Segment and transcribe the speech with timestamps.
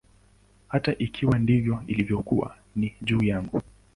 [0.67, 3.61] Hata ikiwa ndivyo ilivyokuwa, ni juu yangu.